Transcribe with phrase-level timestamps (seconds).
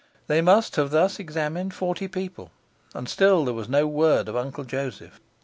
[0.25, 2.49] They must have thus examined forty people,
[2.95, 5.19] and still there was no word of Uncle Joseph.